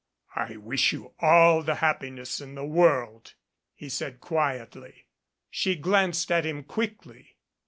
[0.35, 3.35] "I wish you all the happiness in the world,"
[3.75, 5.05] he said quietly.
[5.51, 7.37] She glanced at him quickly.